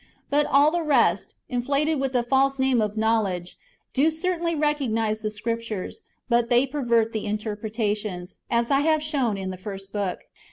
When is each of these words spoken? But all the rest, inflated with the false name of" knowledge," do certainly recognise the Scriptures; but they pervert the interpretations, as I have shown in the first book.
But 0.31 0.47
all 0.47 0.71
the 0.71 0.81
rest, 0.81 1.35
inflated 1.47 1.99
with 1.99 2.11
the 2.13 2.23
false 2.23 2.57
name 2.57 2.81
of" 2.81 2.97
knowledge," 2.97 3.55
do 3.93 4.09
certainly 4.09 4.55
recognise 4.55 5.21
the 5.21 5.29
Scriptures; 5.29 6.01
but 6.27 6.49
they 6.49 6.65
pervert 6.65 7.13
the 7.13 7.27
interpretations, 7.27 8.33
as 8.49 8.71
I 8.71 8.79
have 8.79 9.03
shown 9.03 9.37
in 9.37 9.51
the 9.51 9.57
first 9.57 9.93
book. 9.93 10.21